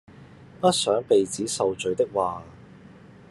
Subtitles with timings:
[0.59, 2.41] 不想鼻子受罪的話